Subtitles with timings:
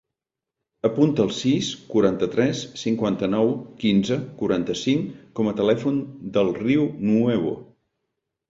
[0.87, 3.53] Apunta el sis, quaranta-tres, cinquanta-nou,
[3.83, 6.01] quinze, quaranta-cinc com a telèfon
[6.39, 7.55] del Riu Nuevo.